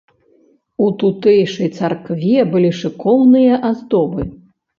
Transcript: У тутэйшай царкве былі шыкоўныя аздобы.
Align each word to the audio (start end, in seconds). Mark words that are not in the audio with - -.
У 0.85 0.87
тутэйшай 1.03 1.69
царкве 1.81 2.39
былі 2.55 2.71
шыкоўныя 2.81 3.61
аздобы. 3.71 4.21